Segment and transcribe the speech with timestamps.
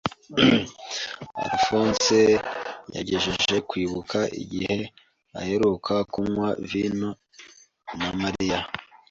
[1.43, 2.21] Alphonse
[2.95, 4.75] yagerageje kwibuka igihe
[5.39, 7.09] aheruka kunywa vino
[7.99, 8.59] na Mariya.